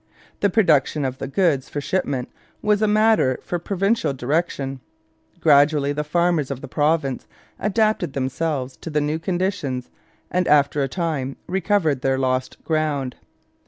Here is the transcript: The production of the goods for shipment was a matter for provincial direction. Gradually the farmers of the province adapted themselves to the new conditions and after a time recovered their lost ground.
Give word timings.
The 0.39 0.49
production 0.49 1.05
of 1.05 1.19
the 1.19 1.27
goods 1.27 1.69
for 1.69 1.79
shipment 1.79 2.31
was 2.63 2.81
a 2.81 2.87
matter 2.87 3.37
for 3.43 3.59
provincial 3.59 4.13
direction. 4.15 4.79
Gradually 5.41 5.93
the 5.93 6.03
farmers 6.03 6.49
of 6.49 6.59
the 6.61 6.67
province 6.67 7.27
adapted 7.59 8.13
themselves 8.13 8.75
to 8.77 8.89
the 8.89 8.99
new 8.99 9.19
conditions 9.19 9.91
and 10.31 10.47
after 10.47 10.81
a 10.81 10.87
time 10.87 11.35
recovered 11.47 12.01
their 12.01 12.17
lost 12.17 12.63
ground. 12.63 13.15